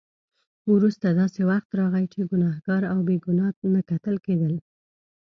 [0.73, 4.53] وروسته داسې وخت راغی چې ګناهګار او بې ګناه نه کتل کېدل.